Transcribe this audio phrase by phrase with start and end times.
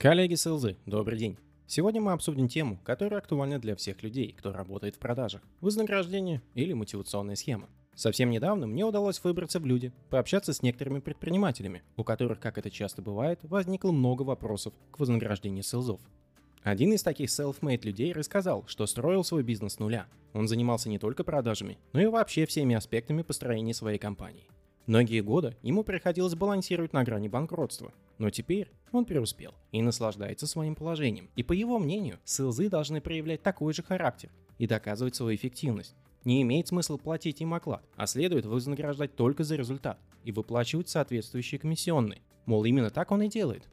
[0.00, 1.36] Коллеги СЛЗ, добрый день.
[1.66, 5.42] Сегодня мы обсудим тему, которая актуальна для всех людей, кто работает в продажах.
[5.60, 7.68] Вознаграждение или мотивационная схема.
[7.94, 12.70] Совсем недавно мне удалось выбраться в люди, пообщаться с некоторыми предпринимателями, у которых, как это
[12.70, 16.00] часто бывает, возникло много вопросов к вознаграждению селзов.
[16.62, 20.06] Один из таких self-made людей рассказал, что строил свой бизнес с нуля.
[20.32, 24.48] Он занимался не только продажами, но и вообще всеми аспектами построения своей компании.
[24.86, 30.74] Многие годы ему приходилось балансировать на грани банкротства, но теперь он преуспел и наслаждается своим
[30.74, 31.30] положением.
[31.36, 35.96] И по его мнению, СЛЗы должны проявлять такой же характер и доказывать свою эффективность.
[36.24, 41.58] Не имеет смысла платить им оклад, а следует вознаграждать только за результат и выплачивать соответствующие
[41.58, 42.20] комиссионные.
[42.44, 43.66] Мол, именно так он и делает.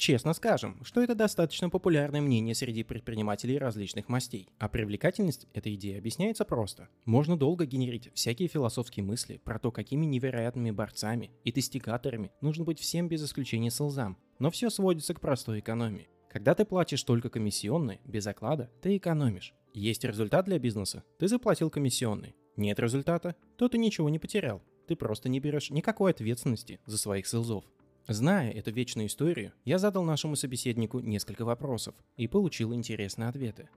[0.00, 4.48] Честно скажем, что это достаточно популярное мнение среди предпринимателей различных мастей.
[4.58, 6.88] А привлекательность этой идеи объясняется просто.
[7.04, 12.80] Можно долго генерить всякие философские мысли про то, какими невероятными борцами и достигаторами нужно быть
[12.80, 14.16] всем без исключения солзам.
[14.38, 16.08] Но все сводится к простой экономии.
[16.30, 19.52] Когда ты платишь только комиссионные, без оклада, ты экономишь.
[19.74, 22.34] Есть результат для бизнеса, ты заплатил комиссионный.
[22.56, 24.62] Нет результата, то ты ничего не потерял.
[24.88, 27.66] Ты просто не берешь никакой ответственности за своих селзов.
[28.10, 33.68] Зная эту вечную историю, я задал нашему собеседнику несколько вопросов и получил интересные ответы.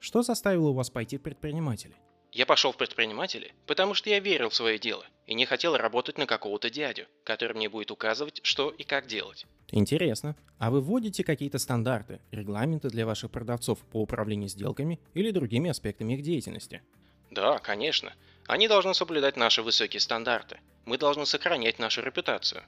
[0.00, 1.94] Что заставило вас пойти в предприниматели?
[2.30, 6.18] Я пошел в предприниматели, потому что я верил в свое дело и не хотел работать
[6.18, 9.46] на какого-то дядю, который мне будет указывать, что и как делать.
[9.70, 10.36] Интересно.
[10.58, 16.12] А вы вводите какие-то стандарты, регламенты для ваших продавцов по управлению сделками или другими аспектами
[16.12, 16.82] их деятельности?
[17.30, 18.12] Да, конечно.
[18.46, 20.60] Они должны соблюдать наши высокие стандарты.
[20.84, 22.62] Мы должны сохранять нашу репутацию.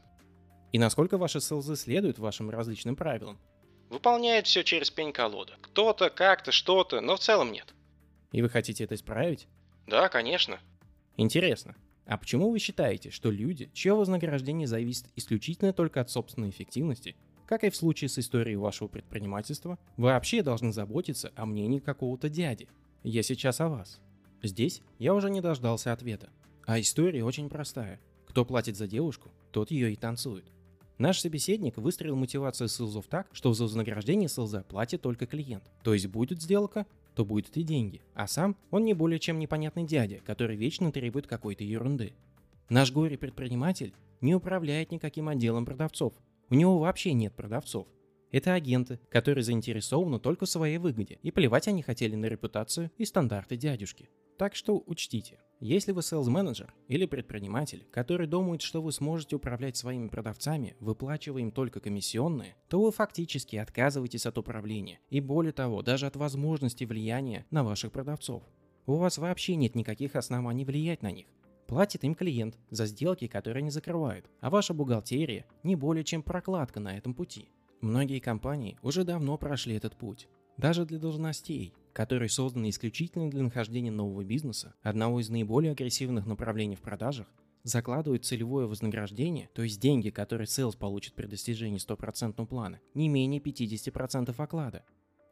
[0.73, 3.39] И насколько ваши селзы следуют вашим различным правилам?
[3.91, 5.53] Выполняет все через пень-колода.
[5.61, 7.75] Кто-то, как-то, что-то, но в целом нет.
[8.33, 9.47] И вы хотите это исправить?
[9.87, 10.59] Да, конечно.
[11.19, 11.77] Интересно.
[12.07, 17.17] А почему вы считаете, что люди, чье вознаграждение зависит исключительно только от собственной эффективности,
[17.47, 22.69] как и в случае с историей вашего предпринимательства, вообще должны заботиться о мнении какого-то дяди?
[23.03, 24.01] Я сейчас о вас.
[24.43, 26.31] Здесь я уже не дождался ответа.
[26.65, 28.01] А история очень простая.
[28.27, 30.47] Кто платит за девушку, тот ее и танцует.
[30.99, 35.65] Наш собеседник выстроил мотивацию селзов так, что за вознаграждение селза платит только клиент.
[35.83, 38.03] То есть будет сделка, то будет и деньги.
[38.15, 42.15] А сам он не более чем непонятный дядя, который вечно требует какой-то ерунды.
[42.69, 46.15] Наш горе-предприниматель не управляет никаким отделом продавцов.
[46.49, 47.87] У него вообще нет продавцов.
[48.33, 53.05] Это агенты, которые заинтересованы только в своей выгоде, и плевать они хотели на репутацию и
[53.05, 54.09] стандарты дядюшки.
[54.39, 59.77] Так что учтите, если вы sales менеджер или предприниматель, который думает, что вы сможете управлять
[59.77, 65.83] своими продавцами, выплачивая им только комиссионные, то вы фактически отказываетесь от управления и более того,
[65.83, 68.43] даже от возможности влияния на ваших продавцов.
[68.87, 71.27] У вас вообще нет никаких оснований влиять на них.
[71.69, 76.81] Платит им клиент за сделки, которые они закрывают, а ваша бухгалтерия не более чем прокладка
[76.81, 77.51] на этом пути.
[77.83, 80.29] Многие компании уже давно прошли этот путь.
[80.57, 86.77] Даже для должностей, которые созданы исключительно для нахождения нового бизнеса, одного из наиболее агрессивных направлений
[86.77, 87.27] в продажах,
[87.65, 93.41] закладывают целевое вознаграждение, то есть деньги, которые sales получит при достижении 100% плана, не менее
[93.41, 94.85] 50% оклада,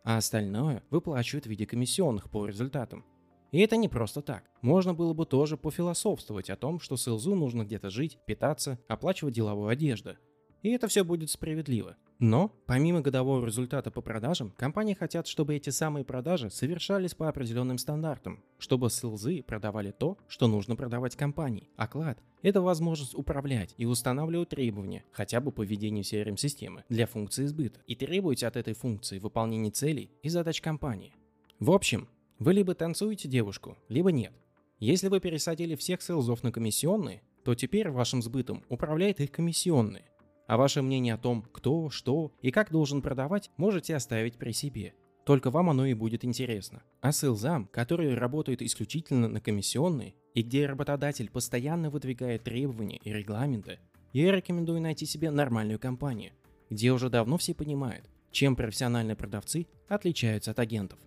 [0.03, 3.05] а остальное выплачивают в виде комиссионных по результатам.
[3.53, 4.51] И это не просто так.
[4.61, 9.69] Можно было бы тоже пофилософствовать о том, что селзу нужно где-то жить, питаться, оплачивать деловую
[9.69, 10.17] одежду.
[10.63, 11.97] И это все будет справедливо.
[12.21, 17.79] Но, помимо годового результата по продажам, компании хотят, чтобы эти самые продажи совершались по определенным
[17.79, 21.71] стандартам, чтобы селзы продавали то, что нужно продавать компании.
[21.77, 27.81] Оклад– это возможность управлять и устанавливать требования, хотя бы по ведению CRM-системы, для функции сбыта,
[27.87, 31.15] и требуете от этой функции выполнения целей и задач компании.
[31.59, 32.07] В общем,
[32.39, 34.35] вы либо танцуете девушку, либо нет.
[34.79, 40.05] Если вы пересадили всех селзов на комиссионные, то теперь вашим сбытом управляет их комиссионные–
[40.51, 44.95] а ваше мнение о том, кто, что и как должен продавать, можете оставить при себе.
[45.25, 46.83] Только вам оно и будет интересно.
[47.01, 53.79] А селзам, которые работают исключительно на комиссионные, и где работодатель постоянно выдвигает требования и регламенты,
[54.13, 56.33] я рекомендую найти себе нормальную компанию,
[56.69, 60.99] где уже давно все понимают, чем профессиональные продавцы отличаются от агентов.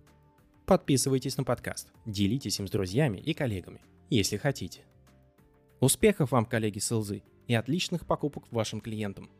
[0.64, 4.86] Подписывайтесь на подкаст, делитесь им с друзьями и коллегами, если хотите.
[5.80, 7.22] Успехов вам, коллеги селзы!
[7.46, 9.30] и отличных покупок вашим клиентам.